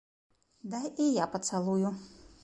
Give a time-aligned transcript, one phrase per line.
[0.75, 1.93] Дай і я пацалую.